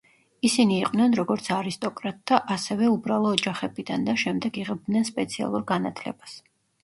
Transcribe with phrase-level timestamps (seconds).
[0.47, 6.35] ისინი იყვნენ, როგორც არისტოკრატთა, ასევე უბრალო ოჯახებიდან და შემდეგ იღებდნენ სპეციალურ განათლებას.